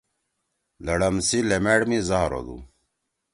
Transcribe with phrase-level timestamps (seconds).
[0.85, 2.57] لَڑم سی لیمأڑ می زاہر ہودُو۔